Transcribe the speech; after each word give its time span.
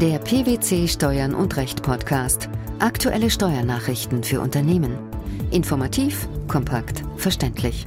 Der 0.00 0.18
PwC 0.18 0.88
Steuern 0.88 1.34
und 1.34 1.58
Recht 1.58 1.82
Podcast. 1.82 2.48
Aktuelle 2.78 3.28
Steuernachrichten 3.28 4.22
für 4.24 4.40
Unternehmen. 4.40 4.96
Informativ, 5.50 6.26
kompakt, 6.48 7.02
verständlich. 7.18 7.86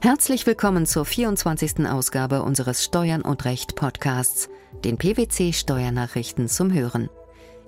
Herzlich 0.00 0.46
willkommen 0.46 0.86
zur 0.86 1.04
24. 1.04 1.86
Ausgabe 1.86 2.42
unseres 2.42 2.82
Steuern 2.82 3.20
und 3.20 3.44
Recht 3.44 3.76
Podcasts, 3.76 4.48
den 4.86 4.96
PwC 4.96 5.52
Steuernachrichten 5.52 6.48
zum 6.48 6.72
Hören. 6.72 7.10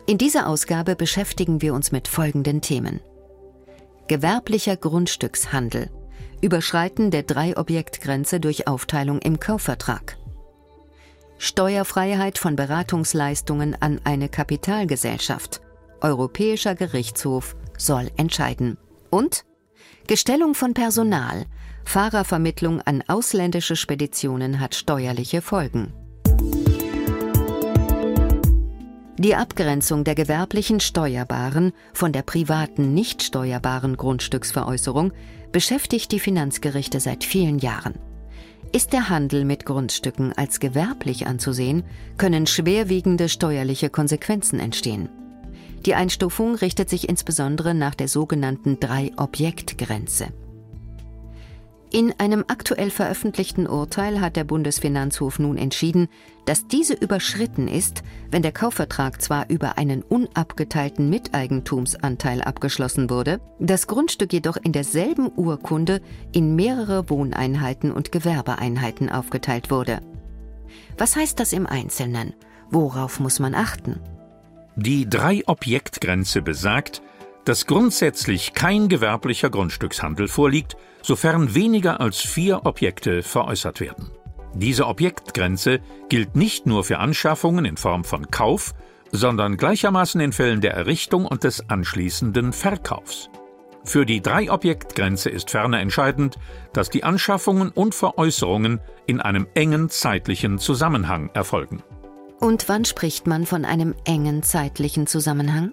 In 0.07 0.17
dieser 0.17 0.49
Ausgabe 0.49 0.97
beschäftigen 0.97 1.61
wir 1.61 1.75
uns 1.75 1.93
mit 1.93 2.09
folgenden 2.09 2.63
Themen. 2.63 3.01
Gewerblicher 4.09 4.79
Grundstückshandel. 4.79 5.91
Überschreiten 6.41 7.11
der 7.11 7.25
Drei-Objekt-Grenze 7.25 8.41
durch 8.41 8.67
Aufteilung 8.67 9.19
im 9.19 9.39
Kaufvertrag. 9.39 10.17
Steuerfreiheit 11.39 12.39
von 12.39 12.57
Beratungsleistungen 12.57 13.77
an 13.81 14.01
eine 14.05 14.29
Kapitalgesellschaft. 14.29 15.61
Europäischer 16.01 16.75
Gerichtshof 16.75 17.57
soll 17.77 18.11
entscheiden. 18.17 18.79
Und 19.11 19.45
Gestellung 20.07 20.55
von 20.55 20.75
Personal. 20.75 21.47
Fahrervermittlung 21.85 22.81
an 22.81 23.03
ausländische 23.07 23.77
Speditionen 23.77 24.61
hat 24.61 24.75
steuerliche 24.75 25.43
Folgen. 25.43 25.93
Die 29.19 29.35
Abgrenzung 29.35 30.05
der 30.05 30.15
gewerblichen 30.15 30.79
steuerbaren 30.81 31.73
von 31.95 32.13
der 32.13 32.23
privaten 32.23 32.93
nicht 32.93 33.23
steuerbaren 33.23 33.97
Grundstücksveräußerung 33.97 35.13
beschäftigt 35.53 36.13
die 36.13 36.21
Finanzgerichte 36.21 37.01
seit 37.01 37.25
vielen 37.25 37.59
Jahren. 37.59 37.95
Ist 38.73 38.93
der 38.93 39.09
Handel 39.09 39.45
mit 39.45 39.65
Grundstücken 39.65 40.33
als 40.33 40.61
gewerblich 40.61 41.27
anzusehen, 41.27 41.85
können 42.19 42.47
schwerwiegende 42.47 43.29
steuerliche 43.29 43.91
Konsequenzen 43.91 44.61
entstehen. 44.61 45.09
Die 45.87 45.95
Einstufung 45.95 46.57
richtet 46.57 46.91
sich 46.91 47.09
insbesondere 47.09 47.75
nach 47.75 47.95
der 47.95 48.09
sogenannten 48.09 48.81
Drei-Objekt-Grenze. 48.81 50.29
In 51.91 52.13
einem 52.19 52.45
aktuell 52.49 52.91
veröffentlichten 52.91 53.69
Urteil 53.69 54.21
hat 54.21 54.35
der 54.35 54.43
Bundesfinanzhof 54.43 55.39
nun 55.39 55.57
entschieden, 55.57 56.09
dass 56.45 56.67
diese 56.67 56.95
überschritten 56.95 57.69
ist, 57.69 58.03
wenn 58.31 58.43
der 58.43 58.53
Kaufvertrag 58.53 59.23
zwar 59.23 59.49
über 59.49 59.79
einen 59.79 60.03
unabgeteilten 60.03 61.09
Miteigentumsanteil 61.09 62.43
abgeschlossen 62.43 63.09
wurde, 63.09 63.41
das 63.61 63.87
Grundstück 63.87 64.33
jedoch 64.33 64.57
in 64.57 64.73
derselben 64.73 65.31
Urkunde 65.37 66.01
in 66.33 66.57
mehrere 66.57 67.09
Wohneinheiten 67.09 67.93
und 67.93 68.11
Gewerbeeinheiten 68.11 69.09
aufgeteilt 69.09 69.71
wurde. 69.71 70.01
Was 70.99 71.15
heißt 71.15 71.39
das 71.39 71.53
im 71.53 71.67
Einzelnen? 71.67 72.35
Worauf 72.71 73.21
muss 73.21 73.39
man 73.39 73.55
achten? 73.55 74.01
Die 74.75 75.09
Drei-Objekt-Grenze 75.09 76.43
besagt, 76.43 77.01
dass 77.47 77.67
grundsätzlich 77.67 78.53
kein 78.53 78.89
gewerblicher 78.89 79.49
Grundstückshandel 79.49 80.29
vorliegt, 80.29 80.77
sofern 81.01 81.55
weniger 81.55 82.01
als 82.01 82.21
vier 82.21 82.67
Objekte 82.67 83.23
veräußert 83.23 83.81
werden. 83.81 84.11
Diese 84.55 84.87
Objektgrenze 84.87 85.81
gilt 86.09 86.35
nicht 86.35 86.67
nur 86.67 86.83
für 86.85 86.99
Anschaffungen 86.99 87.65
in 87.65 87.77
Form 87.77 88.05
von 88.05 88.31
Kauf, 88.31 88.75
sondern 89.13 89.57
gleichermaßen 89.57 90.21
in 90.21 90.33
Fällen 90.33 90.61
der 90.61 90.75
Errichtung 90.75 91.25
und 91.25 91.45
des 91.45 91.71
anschließenden 91.71 92.53
Verkaufs. 92.53 93.31
Für 93.85 94.05
die 94.05 94.21
Drei-Objekt-Grenze 94.21 95.31
ist 95.31 95.51
ferner 95.51 95.79
entscheidend, 95.79 96.37
dass 96.73 96.91
die 96.91 97.05
Anschaffungen 97.05 97.71
und 97.71 97.95
Veräußerungen 97.95 98.81
in 99.07 99.21
einem 99.21 99.47
engen 99.55 99.89
zeitlichen 99.89 100.59
Zusammenhang 100.59 101.31
erfolgen. 101.35 101.85
Und 102.41 102.69
wann 102.69 102.85
spricht 102.85 103.29
man 103.29 103.47
von 103.47 103.65
einem 103.65 103.95
engen 104.05 104.43
zeitlichen 104.43 105.07
Zusammenhang? 105.07 105.73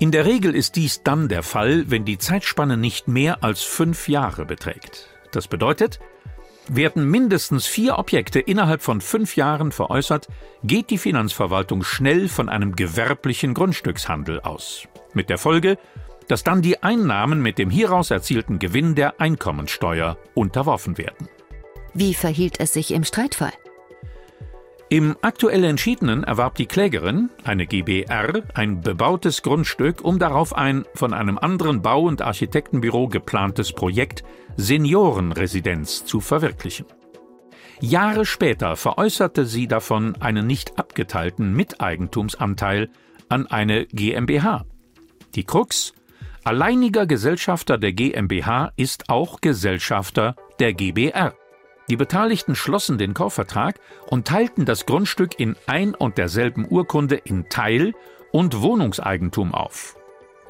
In 0.00 0.10
der 0.10 0.24
Regel 0.24 0.54
ist 0.54 0.76
dies 0.76 1.02
dann 1.02 1.28
der 1.28 1.42
Fall, 1.42 1.84
wenn 1.88 2.04
die 2.04 2.18
Zeitspanne 2.18 2.76
nicht 2.76 3.06
mehr 3.06 3.44
als 3.44 3.62
fünf 3.62 4.08
Jahre 4.08 4.44
beträgt. 4.44 5.08
Das 5.30 5.46
bedeutet, 5.46 6.00
werden 6.68 7.08
mindestens 7.08 7.66
vier 7.66 7.98
Objekte 7.98 8.40
innerhalb 8.40 8.82
von 8.82 9.00
fünf 9.00 9.36
Jahren 9.36 9.70
veräußert, 9.70 10.28
geht 10.64 10.90
die 10.90 10.98
Finanzverwaltung 10.98 11.84
schnell 11.84 12.28
von 12.28 12.48
einem 12.48 12.74
gewerblichen 12.74 13.54
Grundstückshandel 13.54 14.40
aus. 14.40 14.88
Mit 15.12 15.30
der 15.30 15.38
Folge, 15.38 15.78
dass 16.26 16.42
dann 16.42 16.62
die 16.62 16.82
Einnahmen 16.82 17.40
mit 17.40 17.58
dem 17.58 17.70
hieraus 17.70 18.10
erzielten 18.10 18.58
Gewinn 18.58 18.94
der 18.94 19.20
Einkommensteuer 19.20 20.16
unterworfen 20.34 20.98
werden. 20.98 21.28
Wie 21.92 22.14
verhielt 22.14 22.58
es 22.58 22.72
sich 22.72 22.92
im 22.92 23.04
Streitfall? 23.04 23.52
Im 24.94 25.16
aktuell 25.22 25.64
Entschiedenen 25.64 26.22
erwarb 26.22 26.54
die 26.54 26.66
Klägerin, 26.66 27.28
eine 27.42 27.66
GBR, 27.66 28.44
ein 28.54 28.80
bebautes 28.80 29.42
Grundstück, 29.42 30.04
um 30.04 30.20
darauf 30.20 30.54
ein 30.54 30.84
von 30.94 31.12
einem 31.12 31.36
anderen 31.36 31.82
Bau- 31.82 32.04
und 32.04 32.22
Architektenbüro 32.22 33.08
geplantes 33.08 33.72
Projekt 33.72 34.22
Seniorenresidenz 34.56 36.04
zu 36.04 36.20
verwirklichen. 36.20 36.86
Jahre 37.80 38.24
später 38.24 38.76
veräußerte 38.76 39.46
sie 39.46 39.66
davon 39.66 40.14
einen 40.20 40.46
nicht 40.46 40.78
abgeteilten 40.78 41.52
Miteigentumsanteil 41.54 42.88
an 43.28 43.48
eine 43.48 43.86
GmbH. 43.86 44.64
Die 45.34 45.42
Krux? 45.42 45.92
Alleiniger 46.44 47.06
Gesellschafter 47.06 47.78
der 47.78 47.94
GmbH 47.94 48.70
ist 48.76 49.08
auch 49.08 49.40
Gesellschafter 49.40 50.36
der 50.60 50.72
GBR. 50.72 51.34
Die 51.88 51.96
Beteiligten 51.96 52.54
schlossen 52.54 52.96
den 52.96 53.12
Kaufvertrag 53.12 53.78
und 54.06 54.26
teilten 54.26 54.64
das 54.64 54.86
Grundstück 54.86 55.38
in 55.38 55.56
ein 55.66 55.94
und 55.94 56.16
derselben 56.16 56.66
Urkunde 56.68 57.16
in 57.16 57.48
Teil- 57.48 57.94
und 58.32 58.62
Wohnungseigentum 58.62 59.54
auf. 59.54 59.96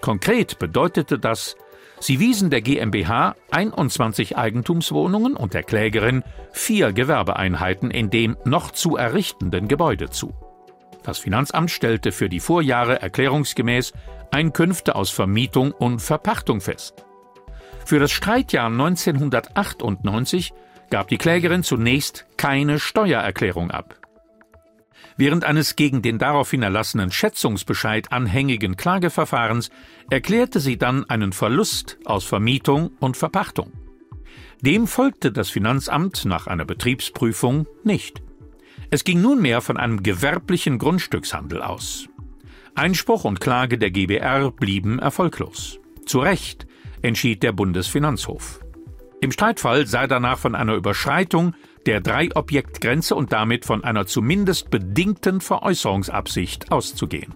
Konkret 0.01 0.59
bedeutete 0.59 1.19
das, 1.19 1.57
sie 1.99 2.21
wiesen 2.21 2.51
der 2.51 2.61
GmbH 2.61 3.35
21 3.51 4.37
Eigentumswohnungen 4.37 5.35
und 5.35 5.55
der 5.55 5.65
Klägerin 5.65 6.23
vier 6.53 6.93
Gewerbeeinheiten 6.93 7.91
in 7.91 8.11
dem 8.11 8.37
noch 8.45 8.71
zu 8.71 8.97
errichtenden 8.97 9.67
Gebäude 9.67 10.11
zu. 10.11 10.35
Das 11.03 11.19
Finanzamt 11.19 11.71
stellte 11.71 12.13
für 12.13 12.29
die 12.29 12.41
Vorjahre 12.41 13.03
erklärungsgemäß 13.03 13.93
Einkünfte 14.31 14.95
aus 14.95 15.11
Vermietung 15.11 15.73
und 15.73 16.01
Verpachtung 16.01 16.61
fest. 16.61 17.05
Für 17.85 17.99
das 17.99 18.11
Streitjahr 18.13 18.67
1998 18.67 20.55
gab 20.95 21.09
die 21.09 21.19
Klägerin 21.19 21.65
zunächst 21.65 22.25
keine 22.37 22.79
Steuererklärung 22.79 23.73
ab. 23.73 23.99
Während 25.17 25.45
eines 25.45 25.75
gegen 25.75 26.03
den 26.03 26.21
daraufhin 26.21 26.63
erlassenen 26.63 27.11
Schätzungsbescheid 27.11 28.13
anhängigen 28.13 28.77
Klageverfahrens 28.77 29.71
erklärte 30.09 30.61
sie 30.61 30.79
dann 30.79 31.03
einen 31.11 31.33
Verlust 31.33 31.99
aus 32.05 32.23
Vermietung 32.23 32.93
und 33.01 33.17
Verpachtung. 33.17 33.73
Dem 34.61 34.87
folgte 34.87 35.33
das 35.33 35.51
Finanzamt 35.51 36.27
nach 36.27 36.47
einer 36.47 36.65
Betriebsprüfung 36.65 37.67
nicht. 37.83 38.23
Es 38.93 39.03
ging 39.03 39.21
nunmehr 39.21 39.63
von 39.63 39.77
einem 39.77 40.01
gewerblichen 40.01 40.79
Grundstückshandel 40.79 41.61
aus. 41.61 42.09
Einspruch 42.77 43.25
und 43.25 43.41
Klage 43.41 43.79
der 43.79 43.91
GBR 43.91 44.53
blieben 44.53 45.01
erfolglos. 45.01 45.81
Zu 46.07 46.21
Recht 46.21 46.69
entschied 47.03 47.43
der 47.43 47.51
Bundesfinanzhof. 47.51 48.64
Im 49.25 49.33
Streitfall 49.33 49.87
sei 49.87 50.07
danach 50.07 50.37
von 50.39 50.55
einer 50.55 50.75
Überschreitung 50.75 51.55
der 51.87 52.03
Drei-Objekt-Grenze 52.03 53.15
und 53.15 53.33
damit 53.33 53.65
von 53.65 53.83
einer 53.83 54.05
zumindest 54.05 54.69
bedingten 54.69 55.41
Veräußerungsabsicht 55.41 56.71
auszugehen. 56.71 57.35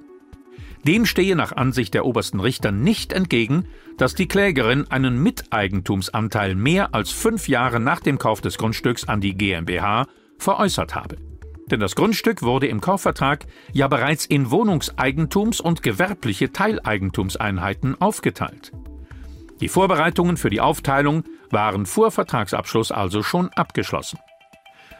Dem 0.86 1.06
stehe 1.06 1.34
nach 1.34 1.52
Ansicht 1.52 1.94
der 1.94 2.04
obersten 2.04 2.40
Richter 2.40 2.72
nicht 2.72 3.14
entgegen, 3.14 3.64
dass 3.96 4.14
die 4.14 4.28
Klägerin 4.28 4.84
einen 4.90 5.22
Miteigentumsanteil 5.22 6.56
mehr 6.56 6.94
als 6.94 7.10
fünf 7.10 7.48
Jahre 7.48 7.80
nach 7.80 8.00
dem 8.00 8.18
Kauf 8.18 8.42
des 8.42 8.58
Grundstücks 8.58 9.08
an 9.08 9.22
die 9.22 9.32
GmbH 9.32 10.08
veräußert 10.36 10.94
habe. 10.94 11.16
Denn 11.70 11.80
das 11.80 11.96
Grundstück 11.96 12.42
wurde 12.42 12.66
im 12.66 12.82
Kaufvertrag 12.82 13.46
ja 13.72 13.88
bereits 13.88 14.26
in 14.26 14.48
Wohnungseigentums- 14.48 15.62
und 15.62 15.82
gewerbliche 15.82 16.52
Teileigentumseinheiten 16.52 17.98
aufgeteilt. 17.98 18.72
Die 19.62 19.68
Vorbereitungen 19.68 20.36
für 20.36 20.50
die 20.50 20.60
Aufteilung 20.60 21.24
waren 21.52 21.86
vor 21.86 22.10
Vertragsabschluss 22.10 22.92
also 22.92 23.22
schon 23.22 23.50
abgeschlossen. 23.50 24.18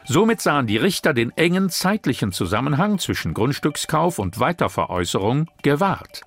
Somit 0.05 0.41
sahen 0.41 0.65
die 0.65 0.77
Richter 0.77 1.13
den 1.13 1.31
engen 1.37 1.69
zeitlichen 1.69 2.31
Zusammenhang 2.31 2.97
zwischen 2.97 3.33
Grundstückskauf 3.33 4.17
und 4.17 4.39
Weiterveräußerung 4.39 5.47
gewahrt. 5.61 6.21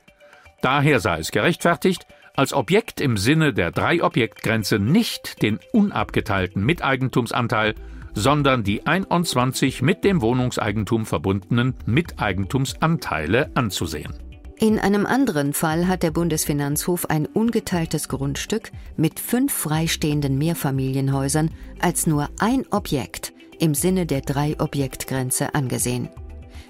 Daher 0.60 1.00
sei 1.00 1.18
es 1.18 1.32
gerechtfertigt, 1.32 2.06
als 2.34 2.52
Objekt 2.52 3.00
im 3.00 3.16
Sinne 3.16 3.52
der 3.52 3.72
Drei-Objekt-Grenze 3.72 4.78
nicht 4.78 5.42
den 5.42 5.58
unabgeteilten 5.72 6.64
Miteigentumsanteil, 6.64 7.74
sondern 8.14 8.62
die 8.62 8.86
21 8.86 9.82
mit 9.82 10.04
dem 10.04 10.20
Wohnungseigentum 10.22 11.04
verbundenen 11.04 11.74
Miteigentumsanteile 11.86 13.50
anzusehen. 13.54 14.21
In 14.62 14.78
einem 14.78 15.06
anderen 15.06 15.54
Fall 15.54 15.88
hat 15.88 16.04
der 16.04 16.12
Bundesfinanzhof 16.12 17.06
ein 17.06 17.26
ungeteiltes 17.26 18.08
Grundstück 18.08 18.70
mit 18.96 19.18
fünf 19.18 19.52
freistehenden 19.52 20.38
Mehrfamilienhäusern 20.38 21.50
als 21.80 22.06
nur 22.06 22.28
ein 22.38 22.64
Objekt 22.70 23.32
im 23.58 23.74
Sinne 23.74 24.06
der 24.06 24.20
Drei-Objekt-Grenze 24.20 25.56
angesehen. 25.56 26.10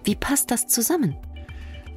Wie 0.04 0.14
passt 0.14 0.50
das 0.50 0.68
zusammen? 0.68 1.18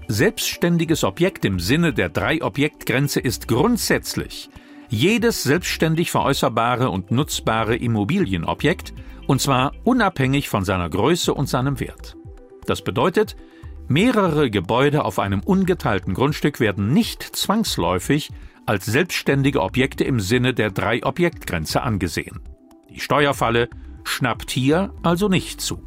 Selbstständiges 0.09 1.05
Objekt 1.05 1.45
im 1.45 1.61
Sinne 1.61 1.93
der 1.93 2.09
Drei-Objekt-Grenze 2.09 3.21
ist 3.21 3.47
grundsätzlich 3.47 4.49
jedes 4.89 5.43
selbstständig 5.43 6.11
veräußerbare 6.11 6.89
und 6.89 7.11
nutzbare 7.11 7.77
Immobilienobjekt, 7.77 8.93
und 9.27 9.39
zwar 9.39 9.71
unabhängig 9.85 10.49
von 10.49 10.65
seiner 10.65 10.89
Größe 10.89 11.33
und 11.33 11.47
seinem 11.47 11.79
Wert. 11.79 12.17
Das 12.65 12.81
bedeutet, 12.81 13.37
mehrere 13.87 14.49
Gebäude 14.49 15.05
auf 15.05 15.19
einem 15.19 15.41
ungeteilten 15.41 16.13
Grundstück 16.13 16.59
werden 16.59 16.93
nicht 16.93 17.23
zwangsläufig 17.23 18.31
als 18.65 18.85
selbstständige 18.85 19.61
Objekte 19.61 20.03
im 20.03 20.19
Sinne 20.19 20.53
der 20.53 20.71
Drei-Objekt-Grenze 20.71 21.83
angesehen. 21.83 22.41
Die 22.89 22.99
Steuerfalle 22.99 23.69
schnappt 24.03 24.51
hier 24.51 24.93
also 25.03 25.27
nicht 25.27 25.61
zu. 25.61 25.83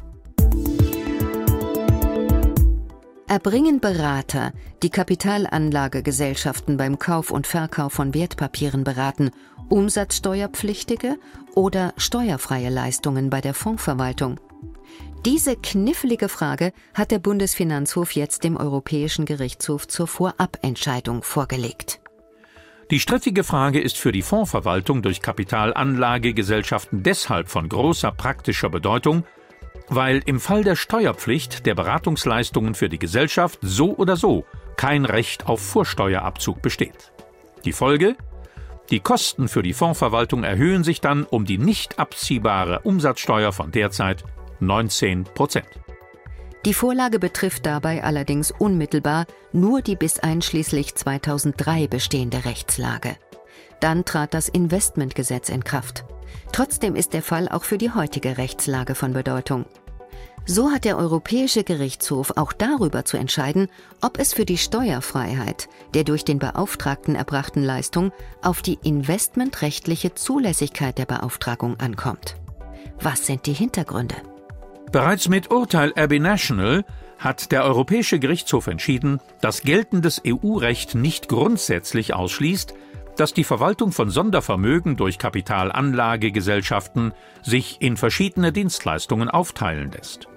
Erbringen 3.27 3.79
Berater, 3.79 4.53
die 4.81 4.89
Kapitalanlagegesellschaften 4.89 6.77
beim 6.77 6.97
Kauf 6.97 7.29
und 7.29 7.45
Verkauf 7.45 7.93
von 7.93 8.15
Wertpapieren 8.15 8.83
beraten, 8.83 9.29
umsatzsteuerpflichtige 9.69 11.17
oder 11.53 11.93
steuerfreie 11.97 12.69
Leistungen 12.69 13.29
bei 13.29 13.39
der 13.39 13.53
Fondsverwaltung? 13.53 14.39
Diese 15.25 15.57
knifflige 15.57 16.29
Frage 16.29 16.71
hat 16.93 17.11
der 17.11 17.19
Bundesfinanzhof 17.19 18.13
jetzt 18.13 18.45
dem 18.45 18.55
Europäischen 18.55 19.25
Gerichtshof 19.25 19.85
zur 19.85 20.07
Vorabentscheidung 20.07 21.23
vorgelegt. 21.23 21.99
Die 22.89 23.01
strittige 23.01 23.43
Frage 23.43 23.81
ist 23.81 23.97
für 23.97 24.13
die 24.13 24.21
Fondsverwaltung 24.21 25.01
durch 25.01 25.21
Kapitalanlagegesellschaften 25.21 27.03
deshalb 27.03 27.49
von 27.49 27.67
großer 27.67 28.13
praktischer 28.13 28.69
Bedeutung, 28.69 29.25
weil 29.89 30.21
im 30.25 30.39
Fall 30.39 30.63
der 30.63 30.77
Steuerpflicht 30.77 31.65
der 31.65 31.75
Beratungsleistungen 31.75 32.73
für 32.73 32.87
die 32.87 32.99
Gesellschaft 32.99 33.59
so 33.61 33.97
oder 33.97 34.15
so 34.15 34.45
kein 34.77 35.03
Recht 35.03 35.47
auf 35.47 35.59
Vorsteuerabzug 35.59 36.61
besteht. 36.61 37.11
Die 37.65 37.73
Folge? 37.73 38.15
Die 38.89 39.01
Kosten 39.01 39.49
für 39.49 39.63
die 39.63 39.73
Fondsverwaltung 39.73 40.43
erhöhen 40.43 40.85
sich 40.85 41.01
dann 41.01 41.25
um 41.25 41.43
die 41.43 41.57
nicht 41.57 41.99
abziehbare 41.99 42.79
Umsatzsteuer 42.79 43.51
von 43.51 43.71
derzeit 43.71 44.23
19 44.59 45.23
Prozent. 45.23 45.67
Die 46.65 46.73
Vorlage 46.73 47.19
betrifft 47.19 47.65
dabei 47.65 48.03
allerdings 48.03 48.51
unmittelbar 48.51 49.25
nur 49.53 49.81
die 49.81 49.95
bis 49.95 50.19
einschließlich 50.19 50.95
2003 50.95 51.87
bestehende 51.87 52.43
Rechtslage. 52.43 53.15
Dann 53.79 54.03
trat 54.03 54.33
das 54.33 54.49
Investmentgesetz 54.49 55.49
in 55.49 55.63
Kraft. 55.63 56.03
Trotzdem 56.51 56.95
ist 56.95 57.13
der 57.13 57.21
Fall 57.21 57.47
auch 57.47 57.63
für 57.63 57.77
die 57.77 57.91
heutige 57.91 58.37
Rechtslage 58.37 58.93
von 58.93 59.13
Bedeutung. 59.13 59.65
So 60.45 60.71
hat 60.71 60.83
der 60.83 60.97
Europäische 60.97 61.63
Gerichtshof 61.63 62.33
auch 62.35 62.53
darüber 62.53 63.05
zu 63.05 63.17
entscheiden, 63.17 63.67
ob 64.01 64.19
es 64.19 64.33
für 64.33 64.45
die 64.45 64.57
Steuerfreiheit 64.57 65.69
der 65.93 66.03
durch 66.03 66.25
den 66.25 66.39
Beauftragten 66.39 67.15
erbrachten 67.15 67.63
Leistung 67.63 68.11
auf 68.41 68.61
die 68.61 68.79
investmentrechtliche 68.83 70.15
Zulässigkeit 70.15 70.97
der 70.97 71.05
Beauftragung 71.05 71.79
ankommt. 71.79 72.35
Was 72.99 73.25
sind 73.25 73.45
die 73.45 73.53
Hintergründe? 73.53 74.15
Bereits 74.91 75.29
mit 75.29 75.51
Urteil 75.51 75.93
Abbey 75.95 76.19
National 76.19 76.83
hat 77.19 77.51
der 77.51 77.63
Europäische 77.63 78.17
Gerichtshof 78.17 78.65
entschieden, 78.65 79.19
dass 79.39 79.61
geltendes 79.61 80.19
EU-Recht 80.25 80.95
nicht 80.95 81.27
grundsätzlich 81.27 82.15
ausschließt, 82.15 82.73
dass 83.15 83.33
die 83.33 83.43
Verwaltung 83.43 83.91
von 83.91 84.09
Sondervermögen 84.09 84.95
durch 84.95 85.19
Kapitalanlagegesellschaften 85.19 87.13
sich 87.43 87.77
in 87.81 87.97
verschiedene 87.97 88.51
Dienstleistungen 88.51 89.29
aufteilen 89.29 89.91
lässt. 89.91 90.27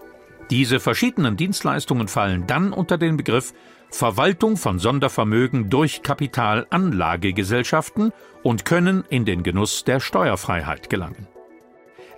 Diese 0.50 0.80
verschiedenen 0.80 1.38
Dienstleistungen 1.38 2.08
fallen 2.08 2.46
dann 2.46 2.74
unter 2.74 2.98
den 2.98 3.16
Begriff 3.16 3.54
Verwaltung 3.88 4.58
von 4.58 4.78
Sondervermögen 4.78 5.70
durch 5.70 6.02
Kapitalanlagegesellschaften 6.02 8.12
und 8.42 8.66
können 8.66 9.04
in 9.08 9.24
den 9.24 9.44
Genuss 9.44 9.84
der 9.84 10.00
Steuerfreiheit 10.00 10.90
gelangen. 10.90 11.26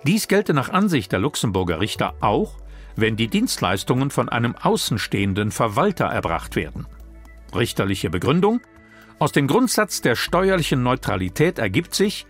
Dies 0.05 0.27
gelte 0.27 0.53
nach 0.53 0.69
Ansicht 0.69 1.11
der 1.11 1.19
Luxemburger 1.19 1.79
Richter 1.79 2.13
auch, 2.21 2.57
wenn 2.95 3.15
die 3.15 3.27
Dienstleistungen 3.27 4.11
von 4.11 4.29
einem 4.29 4.55
außenstehenden 4.55 5.49
Verwalter 5.49 6.05
erbracht 6.05 6.55
werden. 6.55 6.85
Richterliche 7.55 8.11
Begründung 8.11 8.61
aus 9.17 9.31
dem 9.31 9.47
Grundsatz 9.47 10.01
der 10.01 10.15
steuerlichen 10.15 10.83
Neutralität 10.83 11.57
ergibt 11.57 11.95
sich, 11.95 12.27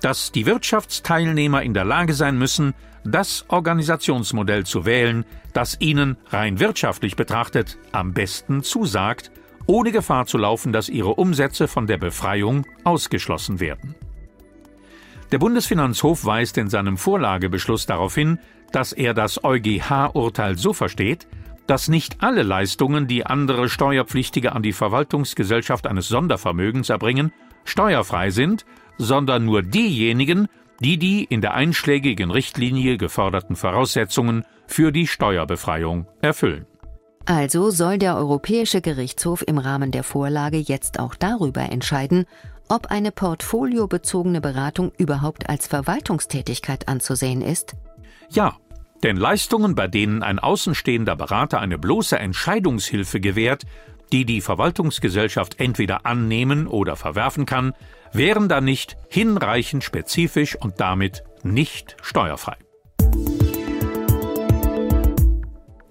dass 0.00 0.32
die 0.32 0.46
Wirtschaftsteilnehmer 0.46 1.62
in 1.62 1.74
der 1.74 1.84
Lage 1.84 2.14
sein 2.14 2.38
müssen, 2.38 2.72
das 3.04 3.44
Organisationsmodell 3.48 4.64
zu 4.64 4.86
wählen, 4.86 5.26
das 5.52 5.76
ihnen 5.80 6.16
rein 6.30 6.60
wirtschaftlich 6.60 7.14
betrachtet 7.14 7.76
am 7.92 8.14
besten 8.14 8.62
zusagt, 8.62 9.32
ohne 9.66 9.92
Gefahr 9.92 10.24
zu 10.24 10.38
laufen, 10.38 10.72
dass 10.72 10.88
ihre 10.88 11.14
Umsätze 11.14 11.68
von 11.68 11.86
der 11.86 11.98
Befreiung 11.98 12.64
ausgeschlossen 12.84 13.60
werden. 13.60 13.94
Der 15.30 15.38
Bundesfinanzhof 15.38 16.24
weist 16.24 16.56
in 16.56 16.70
seinem 16.70 16.96
Vorlagebeschluss 16.96 17.84
darauf 17.84 18.14
hin, 18.14 18.38
dass 18.72 18.92
er 18.92 19.12
das 19.12 19.44
EuGH-Urteil 19.44 20.56
so 20.56 20.72
versteht, 20.72 21.26
dass 21.66 21.88
nicht 21.88 22.22
alle 22.22 22.42
Leistungen, 22.42 23.06
die 23.06 23.26
andere 23.26 23.68
Steuerpflichtige 23.68 24.52
an 24.52 24.62
die 24.62 24.72
Verwaltungsgesellschaft 24.72 25.86
eines 25.86 26.08
Sondervermögens 26.08 26.88
erbringen, 26.88 27.32
steuerfrei 27.64 28.30
sind, 28.30 28.64
sondern 28.96 29.44
nur 29.44 29.62
diejenigen, 29.62 30.48
die 30.80 30.96
die 30.96 31.24
in 31.24 31.42
der 31.42 31.54
einschlägigen 31.54 32.30
Richtlinie 32.30 32.96
geforderten 32.96 33.54
Voraussetzungen 33.54 34.44
für 34.66 34.92
die 34.92 35.06
Steuerbefreiung 35.06 36.06
erfüllen. 36.22 36.66
Also 37.26 37.68
soll 37.68 37.98
der 37.98 38.16
Europäische 38.16 38.80
Gerichtshof 38.80 39.44
im 39.46 39.58
Rahmen 39.58 39.90
der 39.90 40.02
Vorlage 40.02 40.56
jetzt 40.56 40.98
auch 40.98 41.14
darüber 41.14 41.60
entscheiden, 41.60 42.24
ob 42.68 42.86
eine 42.86 43.12
portfoliobezogene 43.12 44.40
Beratung 44.40 44.92
überhaupt 44.98 45.48
als 45.48 45.66
Verwaltungstätigkeit 45.66 46.88
anzusehen 46.88 47.42
ist? 47.42 47.74
Ja, 48.30 48.56
denn 49.02 49.16
Leistungen, 49.16 49.74
bei 49.74 49.86
denen 49.86 50.22
ein 50.22 50.38
außenstehender 50.38 51.16
Berater 51.16 51.60
eine 51.60 51.78
bloße 51.78 52.18
Entscheidungshilfe 52.18 53.20
gewährt, 53.20 53.64
die 54.12 54.24
die 54.24 54.40
Verwaltungsgesellschaft 54.40 55.60
entweder 55.60 56.06
annehmen 56.06 56.66
oder 56.66 56.96
verwerfen 56.96 57.46
kann, 57.46 57.74
wären 58.12 58.48
dann 58.48 58.64
nicht 58.64 58.96
hinreichend 59.08 59.84
spezifisch 59.84 60.56
und 60.56 60.80
damit 60.80 61.24
nicht 61.42 61.96
steuerfrei. 62.02 62.56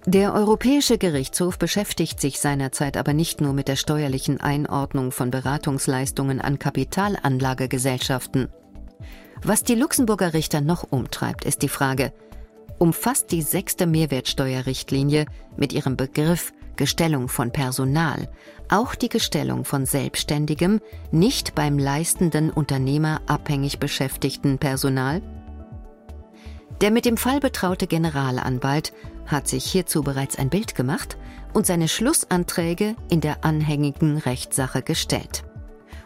Der 0.08 0.32
Europäische 0.32 0.96
Gerichtshof 0.96 1.58
beschäftigt 1.58 2.18
sich 2.18 2.40
seinerzeit 2.40 2.96
aber 2.96 3.12
nicht 3.12 3.42
nur 3.42 3.52
mit 3.52 3.68
der 3.68 3.76
steuerlichen 3.76 4.40
Einordnung 4.40 5.12
von 5.12 5.30
Beratungsleistungen 5.30 6.40
an 6.40 6.58
Kapitalanlagegesellschaften. 6.58 8.48
Was 9.42 9.64
die 9.64 9.74
Luxemburger 9.74 10.32
Richter 10.32 10.62
noch 10.62 10.86
umtreibt, 10.90 11.44
ist 11.44 11.60
die 11.60 11.68
Frage, 11.68 12.14
umfasst 12.78 13.32
die 13.32 13.42
sechste 13.42 13.86
Mehrwertsteuerrichtlinie 13.86 15.26
mit 15.58 15.74
ihrem 15.74 15.98
Begriff 15.98 16.54
Gestellung 16.76 17.28
von 17.28 17.50
Personal 17.50 18.30
auch 18.70 18.94
die 18.94 19.10
Gestellung 19.10 19.66
von 19.66 19.84
selbstständigem, 19.84 20.80
nicht 21.10 21.54
beim 21.54 21.78
leistenden 21.78 22.48
Unternehmer 22.48 23.20
abhängig 23.26 23.78
beschäftigten 23.78 24.56
Personal? 24.56 25.20
Der 26.80 26.92
mit 26.92 27.04
dem 27.04 27.16
Fall 27.16 27.40
betraute 27.40 27.86
Generalanwalt 27.86 28.92
hat 29.26 29.48
sich 29.48 29.64
hierzu 29.64 30.02
bereits 30.02 30.38
ein 30.38 30.48
Bild 30.48 30.74
gemacht 30.74 31.16
und 31.52 31.66
seine 31.66 31.88
Schlussanträge 31.88 32.94
in 33.10 33.20
der 33.20 33.44
anhängigen 33.44 34.18
Rechtssache 34.18 34.82
gestellt. 34.82 35.44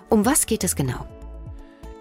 Um 0.08 0.24
was 0.24 0.46
geht 0.46 0.64
es 0.64 0.74
genau? 0.74 1.06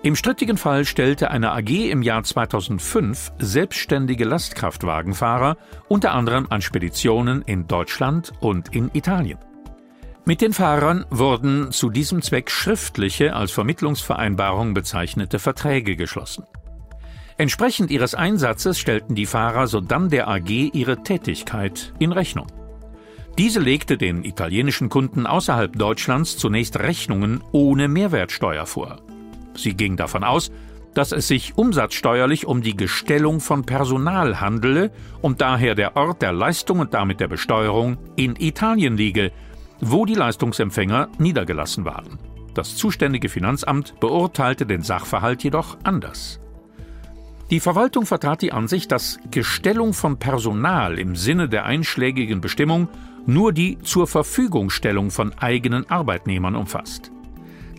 Im 0.04 0.16
strittigen 0.16 0.58
Fall 0.58 0.86
stellte 0.86 1.30
eine 1.30 1.52
AG 1.52 1.70
im 1.70 2.02
Jahr 2.02 2.24
2005 2.24 3.34
selbstständige 3.38 4.26
Lastkraftwagenfahrer 4.26 5.58
unter 5.90 6.14
anderem 6.14 6.48
an 6.50 6.62
Speditionen 6.62 7.44
in 7.44 7.68
Deutschland 7.68 8.32
und 8.40 8.74
in 8.74 8.90
Italien. 8.94 9.38
Mit 10.26 10.42
den 10.42 10.54
Fahrern 10.54 11.06
wurden 11.10 11.72
zu 11.72 11.90
diesem 11.90 12.22
Zweck 12.22 12.50
schriftliche, 12.50 13.36
als 13.36 13.52
Vermittlungsvereinbarung 13.52 14.74
bezeichnete 14.74 15.40
Verträge 15.40 15.96
geschlossen. 15.96 16.46
Entsprechend 17.38 17.92
ihres 17.92 18.16
Einsatzes 18.16 18.80
stellten 18.80 19.16
die 19.16 19.26
Fahrer 19.26 19.68
sodann 19.68 20.10
der 20.10 20.28
AG 20.28 20.50
ihre 20.50 21.04
Tätigkeit 21.04 21.94
in 22.00 22.12
Rechnung. 22.12 22.48
Diese 23.38 23.60
legte 23.60 23.98
den 23.98 24.24
italienischen 24.24 24.90
Kunden 24.90 25.26
außerhalb 25.26 25.76
Deutschlands 25.78 26.38
zunächst 26.38 26.78
Rechnungen 26.80 27.42
ohne 27.52 27.88
Mehrwertsteuer 27.88 28.66
vor. 28.66 29.02
Sie 29.56 29.74
ging 29.74 29.96
davon 29.96 30.24
aus, 30.24 30.52
dass 30.94 31.14
es 31.14 31.28
sich 31.28 31.58
umsatzsteuerlich 31.58 32.46
um 32.46 32.62
die 32.62 32.76
Gestellung 32.76 33.40
von 33.40 33.66
Personal 33.66 34.42
handele 34.42 34.92
und 35.22 35.40
daher 35.40 35.76
der 35.76 35.96
Ort 35.96 36.22
der 36.22 36.34
Leistung 36.34 36.80
und 36.80 36.94
damit 36.94 37.22
der 37.22 37.30
Besteuerung 37.30 37.98
in 38.18 38.36
Italien 38.36 38.98
liege, 38.98 39.32
wo 39.80 40.06
die 40.06 40.16
Leistungsempfänger 40.16 41.10
niedergelassen 41.18 41.86
waren. 41.86 42.20
Das 42.54 42.76
zuständige 42.76 43.30
Finanzamt 43.30 43.98
beurteilte 44.02 44.66
den 44.66 44.82
Sachverhalt 44.82 45.44
jedoch 45.44 45.78
anders. 45.84 46.42
Die 47.52 47.60
Verwaltung 47.60 48.06
vertrat 48.06 48.42
die 48.42 48.54
Ansicht, 48.54 48.94
dass 48.94 49.20
Gestellung 49.30 49.92
von 49.94 50.18
Personal 50.18 50.98
im 50.98 51.18
Sinne 51.18 51.50
der 51.50 51.66
einschlägigen 51.66 52.40
Bestimmung 52.40 52.88
nur 53.26 53.52
die 53.52 53.78
zur 53.80 54.08
Verfügungstellung 54.08 55.12
von 55.12 55.34
eigenen 55.38 55.88
Arbeitnehmern 55.90 56.56
umfasst. 56.56 57.12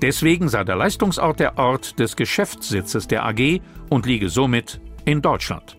Deswegen 0.02 0.50
sei 0.50 0.64
der 0.64 0.76
Leistungsort 0.76 1.40
der 1.40 1.56
Ort 1.56 1.98
des 1.98 2.16
Geschäftssitzes 2.16 3.08
der 3.08 3.24
AG 3.24 3.62
und 3.88 4.04
liege 4.04 4.28
somit 4.28 4.78
in 5.06 5.22
Deutschland. 5.22 5.78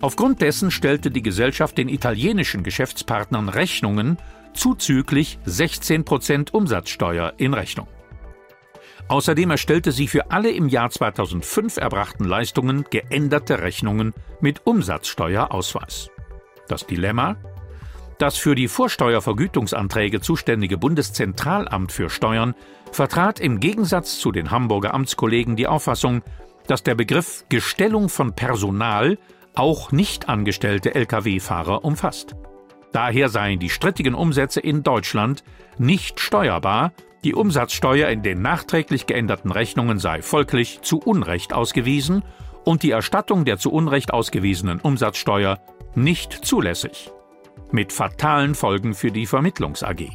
Aufgrund 0.00 0.40
dessen 0.40 0.70
stellte 0.70 1.10
die 1.10 1.22
Gesellschaft 1.22 1.78
den 1.78 1.88
italienischen 1.88 2.62
Geschäftspartnern 2.62 3.48
Rechnungen 3.48 4.16
zuzüglich 4.54 5.40
16 5.44 6.04
Prozent 6.04 6.54
Umsatzsteuer 6.54 7.32
in 7.36 7.52
Rechnung. 7.52 7.88
Außerdem 9.08 9.50
erstellte 9.50 9.92
sie 9.92 10.08
für 10.08 10.30
alle 10.30 10.50
im 10.50 10.68
Jahr 10.68 10.90
2005 10.90 11.76
erbrachten 11.76 12.24
Leistungen 12.24 12.84
geänderte 12.90 13.60
Rechnungen 13.60 14.14
mit 14.40 14.66
Umsatzsteuerausweis. 14.66 16.10
Das 16.68 16.86
Dilemma? 16.86 17.36
Das 18.18 18.36
für 18.36 18.54
die 18.54 18.68
Vorsteuervergütungsanträge 18.68 20.20
zuständige 20.20 20.78
Bundeszentralamt 20.78 21.92
für 21.92 22.08
Steuern 22.08 22.54
vertrat 22.92 23.40
im 23.40 23.58
Gegensatz 23.58 24.18
zu 24.18 24.32
den 24.32 24.50
Hamburger 24.50 24.94
Amtskollegen 24.94 25.56
die 25.56 25.66
Auffassung, 25.66 26.22
dass 26.66 26.82
der 26.82 26.94
Begriff 26.94 27.44
Gestellung 27.48 28.08
von 28.08 28.34
Personal 28.34 29.18
auch 29.54 29.92
nicht 29.92 30.28
angestellte 30.28 30.94
Lkw-Fahrer 30.94 31.84
umfasst. 31.84 32.36
Daher 32.92 33.28
seien 33.28 33.58
die 33.58 33.70
strittigen 33.70 34.14
Umsätze 34.14 34.60
in 34.60 34.82
Deutschland 34.82 35.42
nicht 35.78 36.20
steuerbar 36.20 36.92
die 37.24 37.34
Umsatzsteuer 37.34 38.08
in 38.08 38.22
den 38.22 38.42
nachträglich 38.42 39.06
geänderten 39.06 39.52
Rechnungen 39.52 39.98
sei 39.98 40.22
folglich 40.22 40.80
zu 40.82 40.98
Unrecht 40.98 41.52
ausgewiesen 41.52 42.24
und 42.64 42.82
die 42.82 42.90
Erstattung 42.90 43.44
der 43.44 43.58
zu 43.58 43.72
Unrecht 43.72 44.12
ausgewiesenen 44.12 44.80
Umsatzsteuer 44.80 45.60
nicht 45.94 46.32
zulässig. 46.32 47.10
Mit 47.70 47.92
fatalen 47.92 48.54
Folgen 48.54 48.94
für 48.94 49.10
die 49.10 49.26
Vermittlungs 49.26 49.82
AG. 49.82 50.08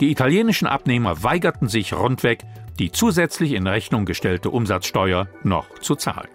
Die 0.00 0.10
italienischen 0.10 0.68
Abnehmer 0.68 1.22
weigerten 1.22 1.68
sich 1.68 1.92
rundweg, 1.92 2.44
die 2.78 2.92
zusätzlich 2.92 3.52
in 3.52 3.66
Rechnung 3.66 4.04
gestellte 4.04 4.50
Umsatzsteuer 4.50 5.28
noch 5.42 5.78
zu 5.80 5.96
zahlen. 5.96 6.28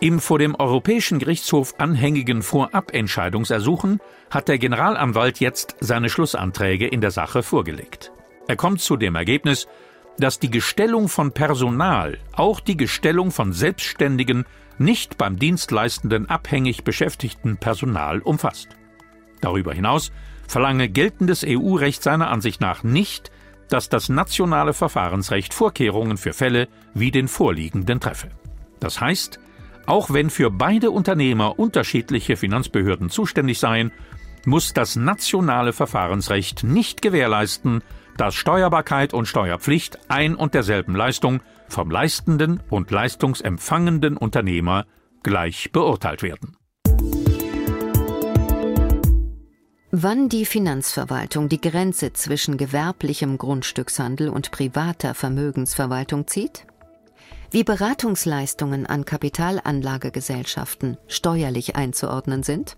Im 0.00 0.18
vor 0.18 0.38
dem 0.38 0.54
Europäischen 0.54 1.18
Gerichtshof 1.18 1.74
anhängigen 1.78 2.42
Vorabentscheidungsersuchen 2.42 4.00
hat 4.30 4.48
der 4.48 4.58
Generalanwalt 4.58 5.40
jetzt 5.40 5.76
seine 5.80 6.08
Schlussanträge 6.08 6.86
in 6.86 7.00
der 7.00 7.10
Sache 7.10 7.42
vorgelegt. 7.42 8.10
Er 8.50 8.56
kommt 8.56 8.80
zu 8.80 8.96
dem 8.96 9.14
Ergebnis, 9.14 9.68
dass 10.18 10.40
die 10.40 10.50
Gestellung 10.50 11.08
von 11.08 11.30
Personal 11.30 12.18
auch 12.32 12.58
die 12.58 12.76
Gestellung 12.76 13.30
von 13.30 13.52
selbstständigen, 13.52 14.44
nicht 14.76 15.16
beim 15.16 15.38
dienstleistenden 15.38 16.28
abhängig 16.28 16.82
beschäftigten 16.82 17.58
Personal 17.58 18.18
umfasst. 18.18 18.70
Darüber 19.40 19.72
hinaus 19.72 20.10
verlange 20.48 20.88
geltendes 20.88 21.44
EU-Recht 21.46 22.02
seiner 22.02 22.28
Ansicht 22.28 22.60
nach 22.60 22.82
nicht, 22.82 23.30
dass 23.68 23.88
das 23.88 24.08
nationale 24.08 24.72
Verfahrensrecht 24.72 25.54
Vorkehrungen 25.54 26.16
für 26.16 26.32
Fälle 26.32 26.66
wie 26.92 27.12
den 27.12 27.28
vorliegenden 27.28 28.00
treffe. 28.00 28.32
Das 28.80 29.00
heißt, 29.00 29.38
auch 29.86 30.10
wenn 30.12 30.28
für 30.28 30.50
beide 30.50 30.90
Unternehmer 30.90 31.56
unterschiedliche 31.60 32.34
Finanzbehörden 32.34 33.10
zuständig 33.10 33.60
seien, 33.60 33.92
muss 34.44 34.72
das 34.72 34.96
nationale 34.96 35.72
Verfahrensrecht 35.72 36.64
nicht 36.64 37.00
gewährleisten, 37.00 37.84
dass 38.20 38.34
Steuerbarkeit 38.34 39.14
und 39.14 39.24
Steuerpflicht 39.24 39.98
ein 40.08 40.34
und 40.34 40.52
derselben 40.52 40.94
Leistung 40.94 41.40
vom 41.68 41.90
leistenden 41.90 42.60
und 42.68 42.90
leistungsempfangenden 42.90 44.18
Unternehmer 44.18 44.84
gleich 45.22 45.72
beurteilt 45.72 46.22
werden. 46.22 46.54
Wann 49.90 50.28
die 50.28 50.44
Finanzverwaltung 50.44 51.48
die 51.48 51.62
Grenze 51.62 52.12
zwischen 52.12 52.58
gewerblichem 52.58 53.38
Grundstückshandel 53.38 54.28
und 54.28 54.50
privater 54.50 55.14
Vermögensverwaltung 55.14 56.26
zieht? 56.26 56.66
Wie 57.50 57.64
Beratungsleistungen 57.64 58.84
an 58.84 59.06
Kapitalanlagegesellschaften 59.06 60.98
steuerlich 61.08 61.74
einzuordnen 61.74 62.42
sind? 62.42 62.76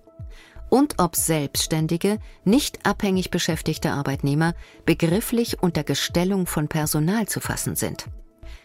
Und 0.72 0.94
ob 0.96 1.14
selbstständige, 1.16 2.18
nicht 2.44 2.86
abhängig 2.86 3.30
beschäftigte 3.30 3.90
Arbeitnehmer 3.90 4.54
begrifflich 4.86 5.62
unter 5.62 5.84
Gestellung 5.84 6.46
von 6.46 6.68
Personal 6.68 7.28
zu 7.28 7.40
fassen 7.40 7.76
sind. 7.76 8.06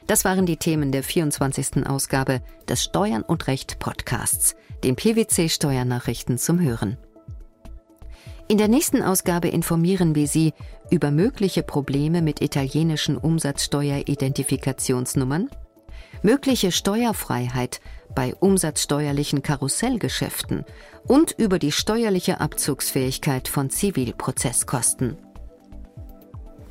Das 0.05 0.23
waren 0.23 0.45
die 0.45 0.55
Themen 0.55 0.93
der 0.93 1.03
24. 1.03 1.85
Ausgabe 1.85 2.41
des 2.69 2.81
Steuern 2.81 3.23
und 3.23 3.47
Recht 3.47 3.79
Podcasts, 3.79 4.55
den 4.85 4.95
PwC 4.95 5.49
Steuernachrichten 5.49 6.37
zum 6.37 6.61
Hören. 6.61 6.95
In 8.47 8.57
der 8.57 8.69
nächsten 8.69 9.01
Ausgabe 9.01 9.49
informieren 9.49 10.15
wir 10.15 10.29
Sie 10.29 10.53
über 10.89 11.11
mögliche 11.11 11.61
Probleme 11.61 12.21
mit 12.21 12.41
italienischen 12.41 13.17
Umsatzsteueridentifikationsnummern, 13.17 15.49
mögliche 16.21 16.71
Steuerfreiheit 16.71 17.81
bei 18.17 18.33
umsatzsteuerlichen 18.33 19.43
Karussellgeschäften 19.43 20.65
und 21.05 21.35
über 21.37 21.59
die 21.59 21.71
steuerliche 21.71 22.41
Abzugsfähigkeit 22.41 23.47
von 23.47 23.69
Zivilprozesskosten. 23.69 25.17